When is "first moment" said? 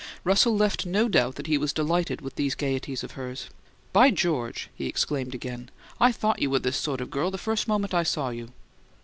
7.37-7.93